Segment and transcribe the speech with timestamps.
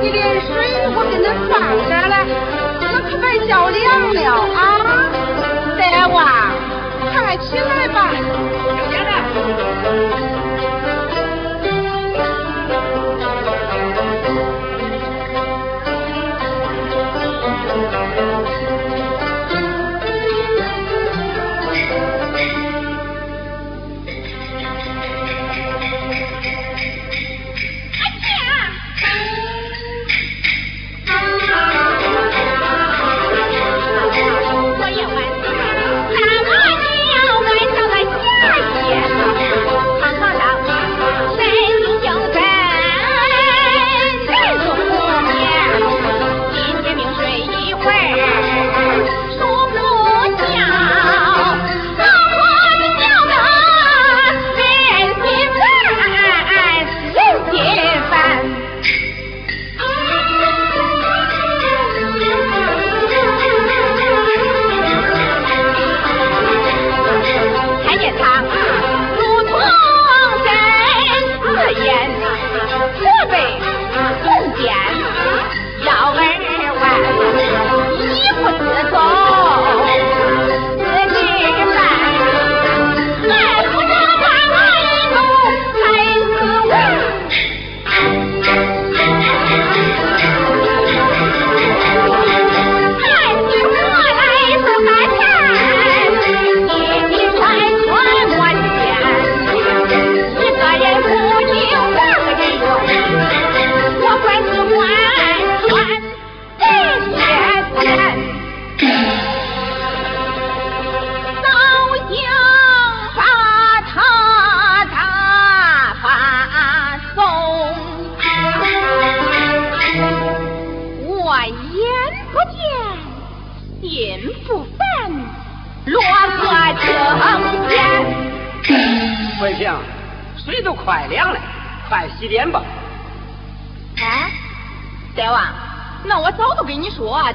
[0.00, 0.48] 了，你连水
[0.96, 2.14] 我给恁放这儿了，
[2.80, 3.78] 那可别叫凉
[4.14, 4.18] 了
[4.54, 4.58] 啊！
[5.78, 6.18] 大娃，
[7.12, 7.98] 快起来吧。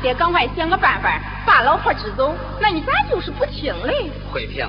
[0.06, 4.10] 得赶快想个办法把老婆支走，那你咋就是不听嘞？
[4.32, 4.68] 慧萍，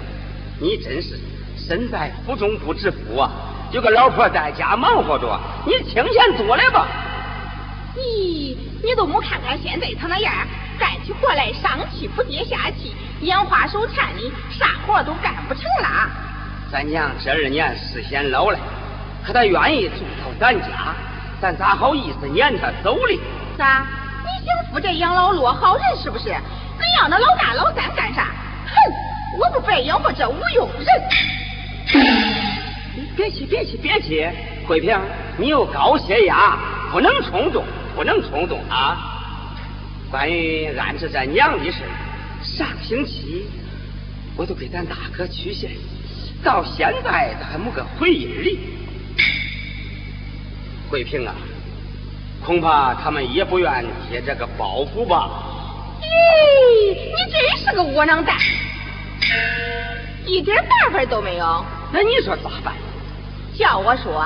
[0.61, 1.19] 你真是
[1.57, 3.31] 身在福中不知福啊！
[3.73, 6.87] 有个老婆在家忙活着，你清闲多了吧？
[7.97, 10.33] 咦，你都没看看现在他那样，
[10.79, 16.09] 干起活来上气不接下气，眼花手颤的，啥活都干不成了。
[16.71, 18.59] 咱娘这二年是显老了，
[19.25, 20.95] 可她愿意住到咱家，
[21.41, 23.21] 咱咋好意思撵她走哩？
[23.57, 23.85] 咋？
[24.45, 26.25] 想扶这养老落好人是不是？
[26.29, 28.25] 你要那老大老三干啥？
[28.67, 28.75] 哼！
[29.39, 30.87] 我不白养活这无用人。
[33.17, 34.27] 别气别气别气，
[34.67, 34.99] 慧萍，
[35.39, 36.59] 你有高血压，
[36.91, 38.99] 不能冲动，不能冲动啊！
[40.11, 41.83] 关于安置咱娘的事，
[42.43, 43.47] 上星期
[44.37, 45.71] 我都给咱大哥取信，
[46.43, 48.59] 到现在他还没个回音哩。
[50.89, 51.35] 慧萍啊！
[52.47, 55.29] 恐怕他们也不愿接这个包袱吧？
[56.01, 58.37] 咦，你真是个窝囊蛋，
[60.25, 61.65] 一点办法都没有。
[61.91, 62.73] 那你说咋办？
[63.59, 64.25] 叫我说，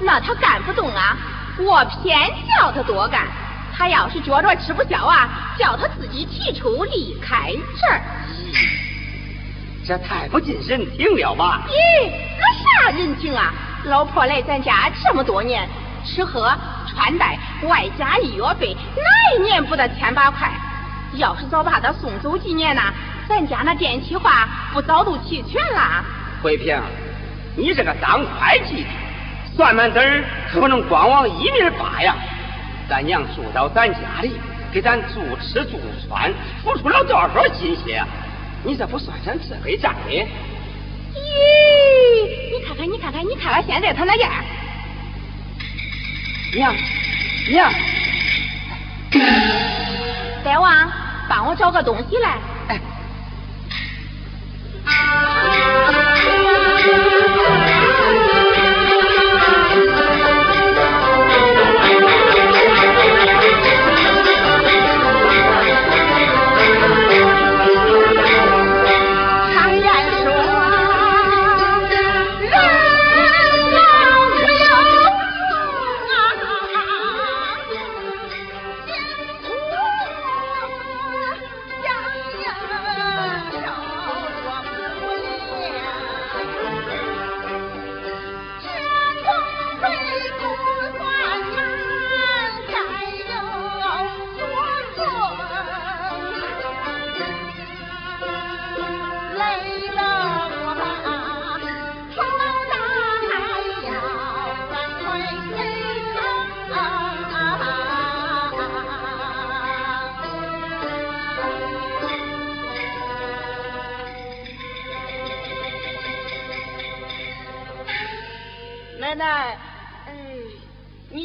[0.00, 1.16] 那他干不动啊，
[1.60, 3.28] 我偏叫他多干。
[3.72, 8.02] 他要是觉着吃不消啊，叫他自己提出离开这儿。
[9.86, 11.62] 这太不近人情了吧？
[11.68, 13.54] 咦，那啥人情啊？
[13.84, 15.66] 老婆来咱家这么多年，
[16.04, 16.52] 吃喝。
[16.92, 20.50] 穿戴外加医药费，哪一年不得千把块？
[21.14, 22.82] 要是早把他送走几年呢，
[23.28, 26.04] 咱家那电气化不早都齐全了？
[26.42, 26.76] 慧萍，
[27.56, 28.88] 你这个当会计的，
[29.56, 32.14] 算盘子儿可不能光往一面扒呀！
[32.88, 34.32] 咱娘住到咱家里，
[34.72, 36.32] 给咱住吃住穿，
[36.64, 38.04] 付出了多少心血？
[38.64, 40.12] 你这不算上这笔账的？
[40.12, 40.28] 咦，
[42.52, 44.30] 你看看，你看看，你看看现在他那样。
[46.52, 46.74] 娘，
[47.48, 47.72] 娘，
[50.44, 50.92] 大王，
[51.28, 52.38] 帮我找个东西来。
[52.68, 52.80] 哎。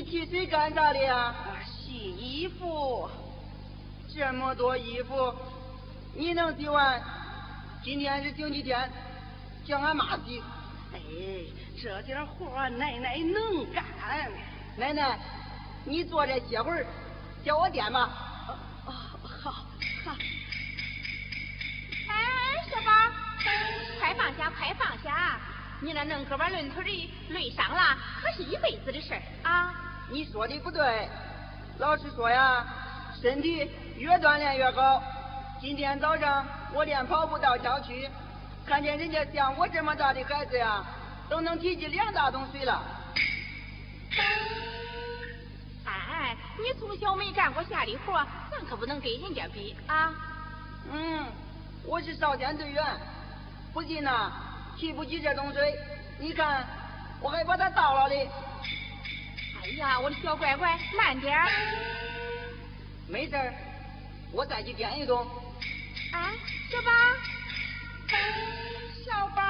[0.06, 1.34] 洗水干啥的呀？
[1.66, 3.10] 洗衣服。
[4.14, 5.34] 这么多衣服，
[6.14, 7.02] 你能洗完？
[7.84, 8.90] 今天是星期天，
[9.66, 10.42] 叫俺妈洗。
[10.94, 11.00] 哎，
[11.82, 13.84] 这点活奶奶能干。
[14.78, 15.20] 奶奶，
[15.84, 16.86] 你坐这歇会儿，
[17.44, 18.10] 叫我点吧。
[18.48, 18.90] 哦，
[19.44, 20.16] 好，好。
[22.08, 22.14] 哎，
[22.70, 22.92] 小宝，
[24.00, 25.40] 快放下，快放下！
[25.82, 29.74] 你那能胳膊抡腿的累伤了，可是一辈子的事儿啊！
[30.10, 31.08] 你说的不对，
[31.80, 32.66] 老实说呀，
[33.22, 35.04] 身体越锻炼越好。
[35.60, 38.10] 今天早上我练跑步到郊区，
[38.66, 40.84] 看见人家像我这么大的孩子呀，
[41.30, 42.82] 都能提起两大桶水了。
[45.86, 48.14] 哎，你从小没干过下力活，
[48.52, 50.14] 咱可不能跟人家比啊。
[50.92, 51.26] 嗯，
[51.84, 52.84] 我是少先队员，
[53.74, 54.32] 不信呐，
[54.78, 55.74] 提不起这桶水。
[56.20, 56.66] 你看，
[57.22, 58.30] 我还把它倒了哩。
[59.64, 61.50] 哎呀，我的小乖乖，慢点儿。
[63.08, 63.54] 没事儿，
[64.32, 65.26] 我再去掂一桶。
[66.12, 66.32] 啊，
[66.72, 66.92] 小宝，
[69.06, 69.42] 小宝，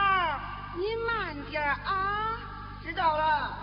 [0.77, 2.39] 你慢点啊。
[2.83, 3.57] 知道了。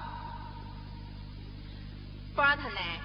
[2.34, 2.98] 宝他奶，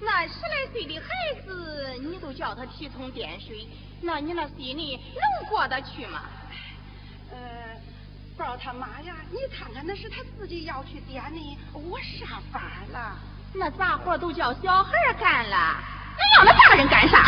[0.00, 3.66] 那十来岁的孩子，你都叫他提桶掂水，
[4.00, 6.22] 那你那心里能过得去吗？
[8.38, 12.60] 呃，宝他妈呀，你看看，那是他自己要去点的，我啥法
[12.92, 13.16] 了？
[13.54, 15.76] 那杂活都叫小孩干了，
[16.16, 17.24] 你要那大人干啥？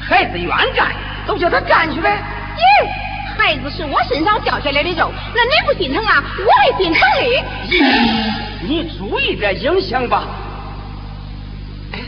[0.00, 0.94] 孩子愿干，
[1.26, 2.22] 都叫他干去呗。
[2.56, 6.22] 咦，孩子是我身上掉下来的肉，那你不心疼啊？
[6.38, 7.44] 我也心疼嘞。
[8.62, 10.26] 你注意点影响吧。
[11.92, 12.00] 哎，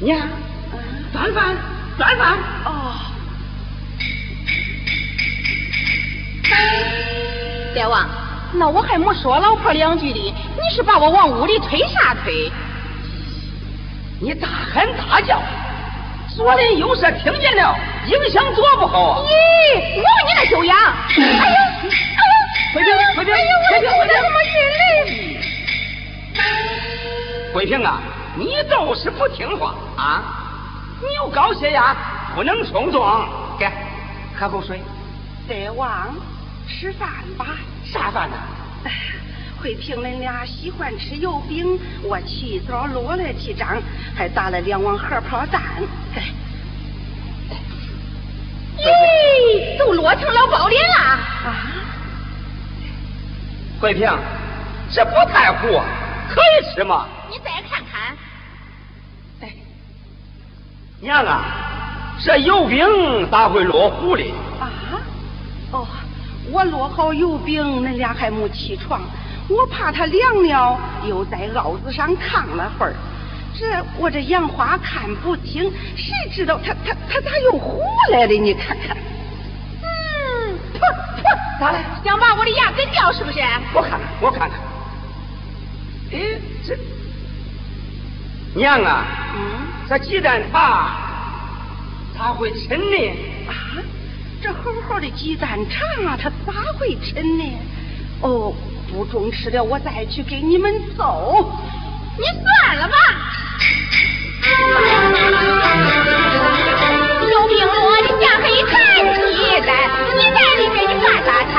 [0.00, 0.28] 娘，
[1.12, 1.56] 端饭，
[1.96, 2.38] 端饭。
[2.64, 2.94] 哦。
[7.74, 8.06] 大王，
[8.52, 12.52] 那我还没说老婆两句的，你是把我往屋里推啥推？
[14.20, 15.40] 你大喊大叫，
[16.36, 17.74] 左邻右舍听见了，
[18.06, 19.22] 影响多不好啊！
[19.24, 19.26] 咦，
[19.96, 20.76] 我问你那修养？
[20.76, 20.82] 哎
[21.16, 21.56] 呦，哎呦，
[22.74, 25.40] 桂平，桂平，哎呦，回平，回平，怎么心里？
[27.52, 28.00] 桂平啊，
[28.36, 30.22] 你就是不听话啊！
[31.00, 31.96] 你有高血压，
[32.34, 33.02] 不能冲动。
[33.58, 33.66] 给，
[34.38, 34.80] 喝口水。
[35.48, 36.14] 大王，
[36.72, 37.46] 吃饭吧。
[37.84, 38.36] 啥饭呢？
[39.60, 43.80] 慧平恁俩喜欢吃油饼，我起早落了几张，
[44.16, 45.62] 还打了两碗荷包蛋。
[48.76, 51.56] 咦，都落成了包脸了啊！
[53.80, 54.10] 慧平，
[54.90, 55.80] 这不太糊，
[56.28, 57.06] 可以吃吗？
[57.30, 58.16] 你再看看。
[59.42, 59.54] 哎，
[61.00, 61.44] 娘啊，
[62.24, 62.84] 这油饼
[63.30, 64.34] 咋会落糊哩？
[64.58, 64.68] 啊？
[65.70, 65.86] 哦，
[66.50, 69.00] 我落好油饼，恁俩还没起床，
[69.48, 72.94] 我怕它凉了，又在鏊子上炕了会儿。
[73.54, 73.66] 这
[73.98, 78.34] 我这杨花看不清，谁知道它它它咋又糊来的？
[78.34, 78.96] 你看看。
[79.82, 81.78] 嗯，噗噗，咋了？
[82.04, 83.38] 想把我的牙根掉是不是？
[83.74, 84.58] 我看看，我看看。
[86.12, 86.18] 哎，
[86.66, 86.76] 这
[88.54, 89.04] 娘啊，
[89.36, 89.40] 嗯，
[89.88, 90.96] 这鸡蛋茶
[92.18, 92.96] 咋会沉呢？
[93.48, 93.52] 啊，
[94.42, 97.44] 这好好的鸡蛋茶，它咋会沉呢？
[98.22, 98.52] 哦，
[98.90, 101.48] 不中吃了，我再去给你们揍。
[102.18, 102.96] 你算了吧。
[107.30, 108.74] 油饼落的像黑炭
[109.30, 109.70] 鸡蛋，
[110.16, 111.54] 你在里面你干啥馋？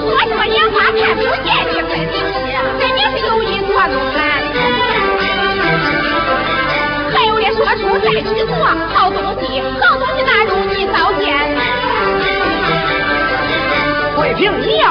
[0.00, 2.34] 说什么烟花看不见去，肯定是，
[2.80, 4.18] 肯定是有意作弄咱。
[7.12, 8.52] 还有的说出再去做，
[8.92, 9.62] 好东西，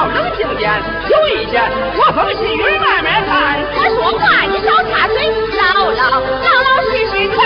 [0.04, 0.70] 要冷静点，
[1.08, 1.62] 有意见，
[1.96, 3.32] 我风细雨慢慢看。
[3.74, 5.16] 我说话你少插嘴，
[5.56, 7.36] 老老老老实实看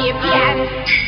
[0.00, 1.07] 一遍。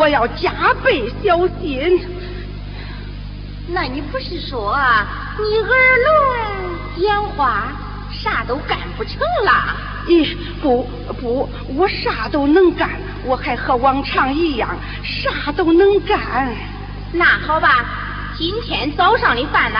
[0.00, 0.50] 我要加
[0.82, 2.00] 倍小心。
[3.68, 4.74] 那你不是说
[5.38, 5.68] 你耳
[6.06, 7.70] 聋眼花，
[8.10, 9.76] 啥都干不成了？
[10.06, 10.88] 咦，不
[11.20, 12.88] 不，我啥都能干，
[13.26, 14.70] 我还和往常一样，
[15.04, 16.18] 啥都能干。
[17.12, 17.84] 那好吧，
[18.38, 19.78] 今天早上的饭呢，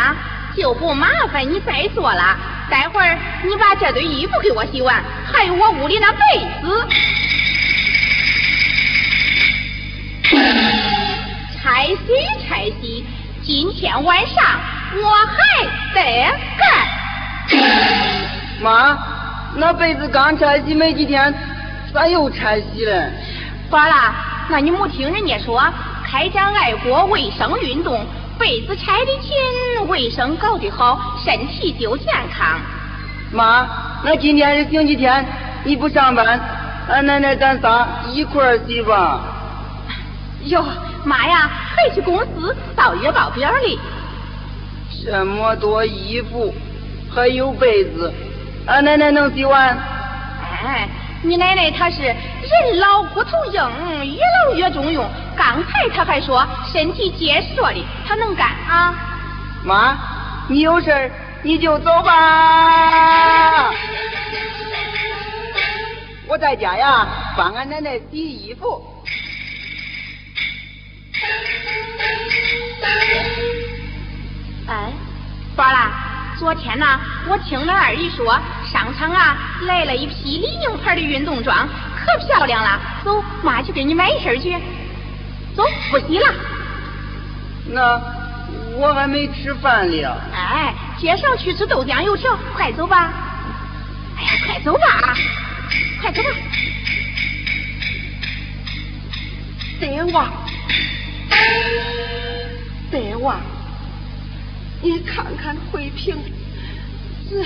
[0.54, 2.36] 就不麻烦你再做了。
[2.68, 6.18] 待会儿你把这堆衣服给我洗完，还有我屋里那被
[6.60, 6.86] 子，
[11.62, 11.96] 拆洗
[12.46, 13.04] 拆洗。
[13.42, 14.44] 今天晚上
[14.94, 16.26] 我还得
[16.58, 17.60] 干。
[18.60, 18.98] 妈，
[19.56, 21.34] 那被子刚拆洗没几天，
[21.92, 23.10] 咋又拆洗了？
[23.70, 24.14] 罢了，
[24.48, 25.62] 那你没听人家说，
[26.04, 28.04] 开展爱国卫生运动，
[28.38, 32.58] 被子拆的勤，卫生搞得好，身体就健康。
[33.32, 33.66] 妈，
[34.04, 35.24] 那今天是星期天，
[35.64, 36.38] 你不上班，
[36.88, 39.20] 俺奶奶咱仨一块儿洗吧。
[40.44, 40.64] 哟。
[41.02, 43.78] 妈呀，还去公司到月报表里。
[45.02, 46.54] 这么多衣服，
[47.10, 48.12] 还有被子，
[48.66, 49.76] 俺奶奶能洗完？
[50.62, 50.86] 哎，
[51.22, 52.16] 你奶奶她是人
[52.78, 53.62] 老骨头硬，
[54.04, 55.08] 越老越中用。
[55.34, 58.94] 刚才她还说身体结实的，她能干啊？
[59.64, 59.96] 妈，
[60.48, 61.10] 你有事
[61.42, 63.70] 你就走吧。
[66.28, 68.82] 我在家呀，帮俺奶奶洗衣服。
[74.66, 74.92] 哎，
[75.56, 75.90] 宝啦，
[76.38, 76.86] 昨天呢，
[77.28, 78.38] 我听俺二姨说，
[78.70, 82.80] 商场啊来了一批李宁牌的运动装，可漂亮了。
[83.04, 84.56] 走，妈去给你买一身去。
[85.56, 86.34] 走，不洗了。
[87.66, 88.00] 那
[88.76, 90.16] 我还没吃饭呢。
[90.32, 93.12] 哎，街上去吃豆浆油条，快走吧。
[94.16, 95.14] 哎呀，快走吧，
[96.00, 96.28] 快走吧。
[99.80, 100.30] 爹娃，
[103.20, 103.36] 爹娃。
[104.80, 106.16] 你看看慧萍，
[107.28, 107.36] 这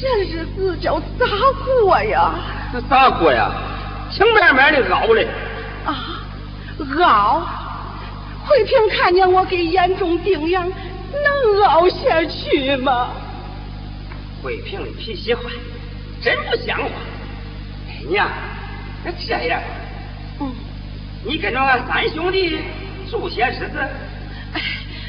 [0.00, 1.26] 这日子叫咋
[1.64, 2.34] 过呀？
[2.72, 3.52] 这咋过呀？
[4.10, 5.28] 情慢慢的熬嘞。
[5.84, 6.20] 啊，
[7.04, 7.46] 熬！
[8.44, 13.10] 慧萍看见我给严重顶阳，能熬下去吗？
[14.42, 15.42] 慧萍的脾气坏，
[16.20, 16.90] 真不像话。
[17.88, 18.28] 哎娘，
[19.04, 19.60] 那这样，
[20.40, 20.52] 嗯，
[21.24, 22.58] 你跟着俺三兄弟
[23.08, 23.78] 住些日子。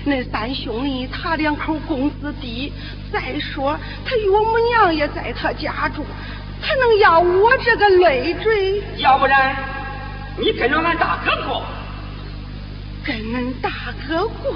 [0.07, 2.71] 那三兄弟他两口工资低，
[3.11, 6.05] 再说他岳母娘也在他家住，
[6.61, 8.83] 他能要我这个累赘？
[8.97, 9.55] 要不然
[10.37, 11.63] 你跟着俺大哥过。
[13.03, 13.71] 跟恁大
[14.07, 14.55] 哥过？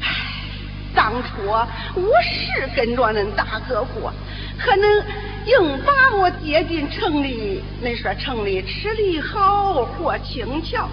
[0.00, 0.06] 唉，
[0.94, 4.12] 当初我是跟着恁大哥过，
[4.58, 4.88] 可能
[5.46, 7.62] 硬把我接进城里。
[7.82, 10.88] 恁说城里吃的好，活轻巧。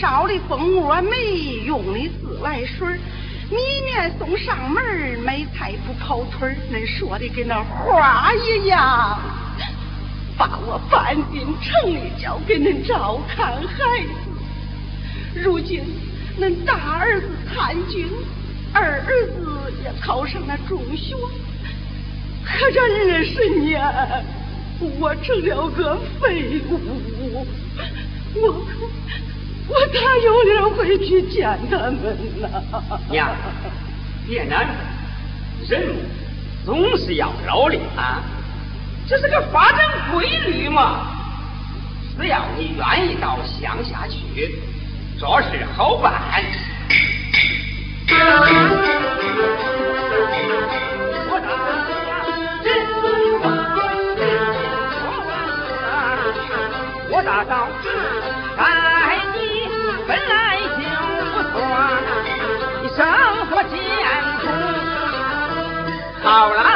[0.00, 2.98] 烧的蜂窝煤，用的自来水，
[3.50, 4.82] 米面送上门，
[5.24, 9.18] 买菜不跑腿恁说的跟那花一样，
[10.36, 13.62] 把我搬进城里，交给恁照看孩
[14.02, 14.10] 子。
[15.34, 15.82] 如今
[16.40, 18.06] 恁大儿子参军，
[18.72, 21.14] 二儿子也考上了中学，
[22.44, 23.80] 可这二十年，
[24.98, 27.46] 我成了个废物，
[28.34, 28.84] 我可。
[29.66, 32.48] 我咋有脸回去见他们呢？
[33.08, 33.34] 娘，
[34.26, 34.74] 别难过，
[35.68, 35.96] 人
[36.66, 38.22] 总是要老的啊，
[39.08, 39.80] 这是个发展
[40.12, 41.06] 规律嘛。
[42.16, 44.58] 只要你愿意到乡下去，
[45.18, 46.12] 这事好办。
[51.30, 51.48] 我打
[57.10, 57.68] 我打扫。
[66.24, 66.73] 好了。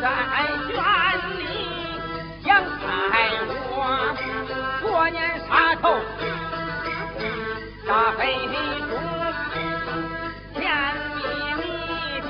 [0.00, 0.06] 在
[0.68, 0.72] 圈
[1.38, 1.42] 里
[2.44, 2.64] 养大
[3.74, 3.74] 我，
[4.80, 5.84] 过年杀头，
[7.84, 8.20] 打黑
[8.86, 8.90] 猪，
[10.54, 10.62] 添
[11.14, 11.18] 地
[11.56, 11.60] 里
[12.20, 12.26] 的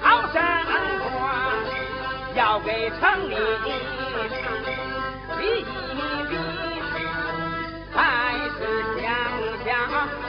[0.00, 0.36] 好生
[1.02, 1.06] 活，
[2.36, 3.34] 要给城里
[5.36, 5.62] 比一
[6.28, 6.32] 比，
[7.92, 7.98] 还
[8.54, 8.58] 是
[9.02, 9.04] 乡
[9.64, 9.66] 下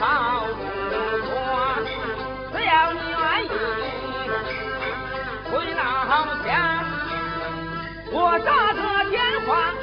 [8.32, 9.74] 我打个电话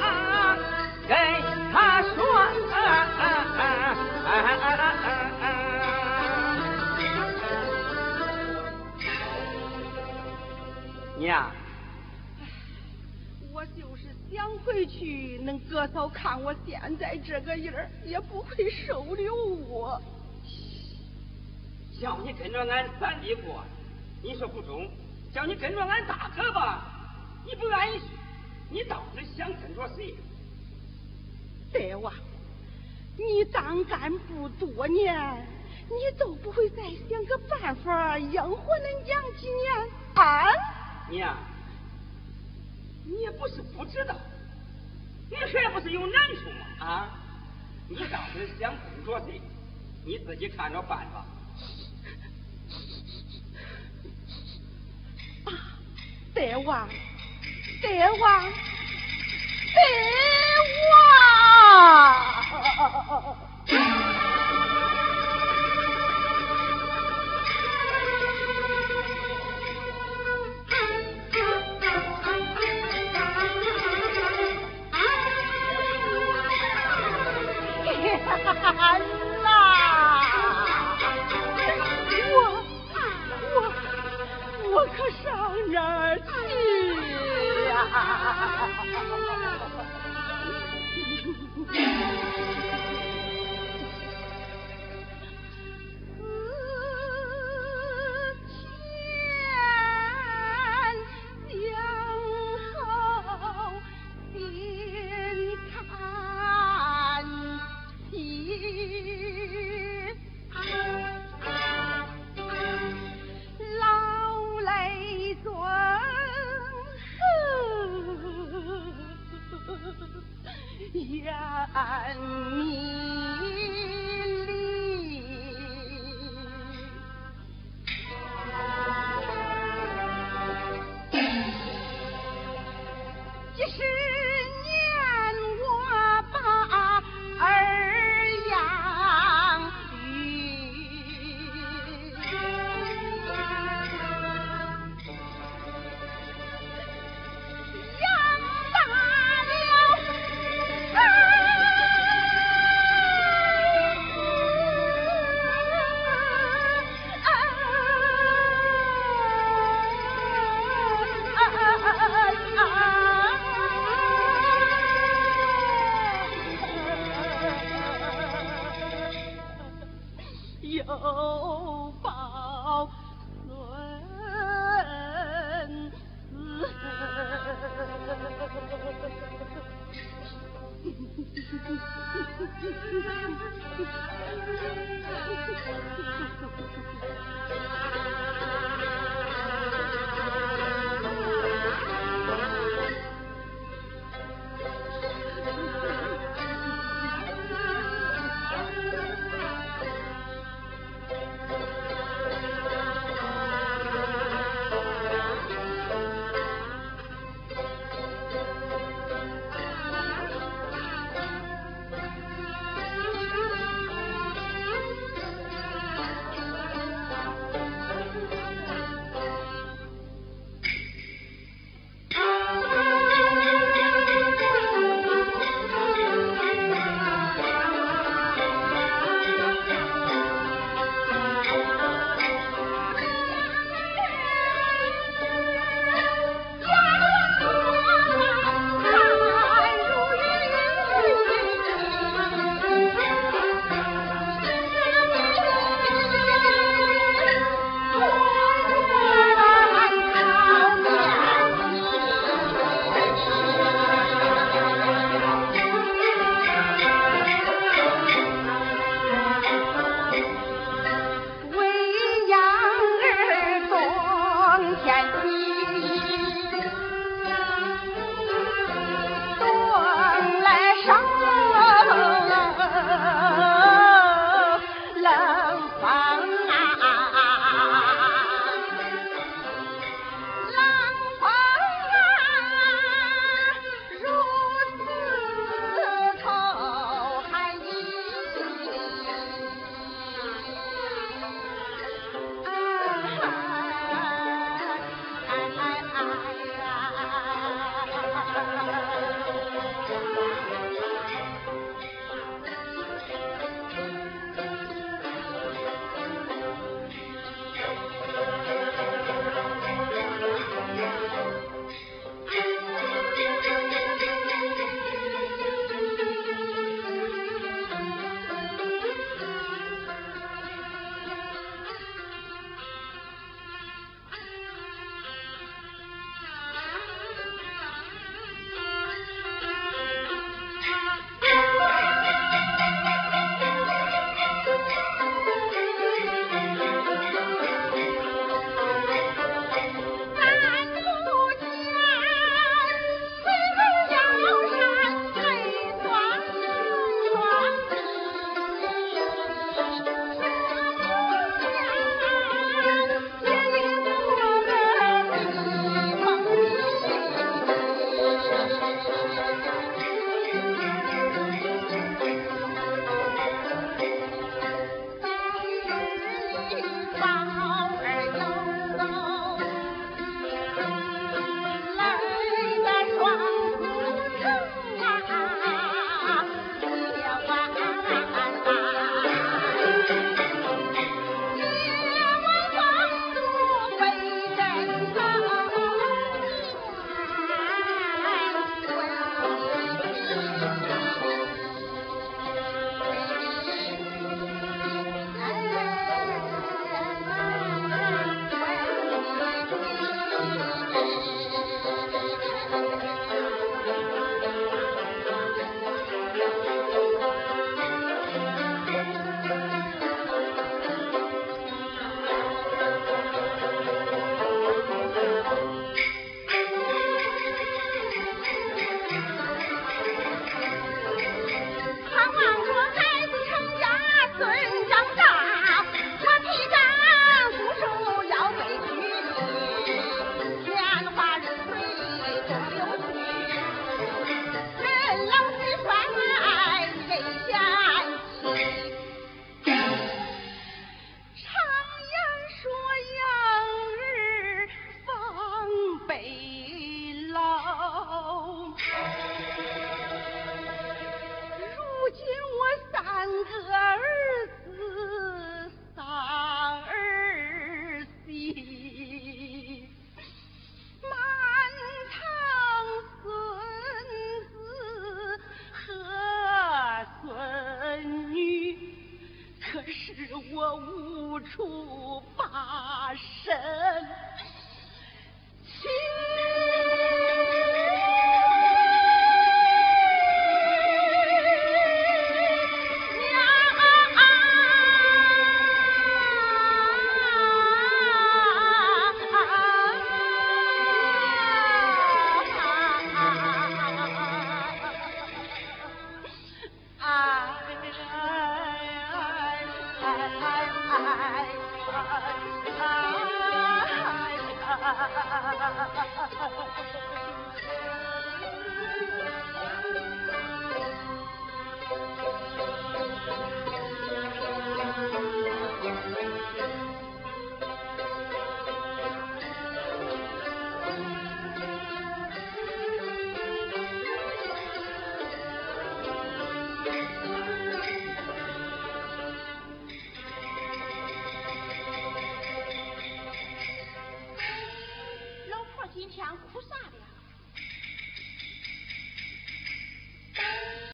[1.06, 1.14] 给
[1.70, 2.16] 他说。
[11.18, 11.50] 娘，
[13.52, 20.00] 我就是想回去，能哥嫂看我现在这个样儿，也不会收留我。
[22.00, 23.62] 叫你跟着俺三弟过，
[24.22, 24.88] 你说不中；
[25.34, 26.86] 叫你跟着俺大哥吧，
[27.44, 28.17] 你不愿意去。
[28.70, 30.14] 你到底想跟着谁？
[31.72, 32.12] 大王，
[33.16, 35.14] 你当干部多年，
[35.88, 40.44] 你都不会再想个办法养活恁娘几年啊？
[41.10, 41.36] 娘，
[43.04, 44.14] 你也不是不知道，
[45.30, 46.86] 你还不是有难处吗？
[46.86, 47.18] 啊，
[47.88, 49.40] 你到底想跟着谁？
[50.04, 51.26] 你自己看着办吧。
[55.44, 55.52] 啊，
[56.34, 56.88] 大王，
[57.80, 57.88] 大
[58.18, 58.52] 王，
[59.74, 59.80] 大
[63.70, 64.27] 王。
[87.90, 89.66] 啊啊啊啊啊啊
[90.88, 92.27] 啊啊